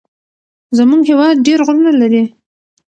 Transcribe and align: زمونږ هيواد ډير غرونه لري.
زمونږ 0.77 1.01
هيواد 1.11 1.37
ډير 1.45 1.59
غرونه 1.67 1.91
لري. 2.01 2.23